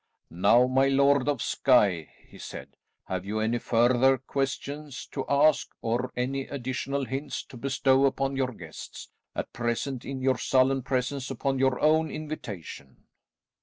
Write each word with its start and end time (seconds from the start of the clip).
"Now, 0.31 0.65
my 0.65 0.87
Lord 0.87 1.27
of 1.29 1.43
Skye," 1.43 2.09
he 2.27 2.39
said, 2.39 2.75
"have 3.05 3.23
you 3.23 3.37
any 3.39 3.59
further 3.59 4.17
questions 4.17 5.05
to 5.11 5.27
ask, 5.29 5.69
or 5.79 6.09
any 6.15 6.47
additional 6.47 7.05
hints 7.05 7.43
to 7.45 7.55
bestow 7.55 8.05
upon 8.05 8.35
your 8.35 8.51
guests, 8.51 9.09
at 9.35 9.53
present 9.53 10.03
in 10.03 10.19
your 10.19 10.39
sullen 10.39 10.81
presence 10.81 11.29
upon 11.29 11.59
your 11.59 11.79
own 11.79 12.09
invitation?" 12.09 13.03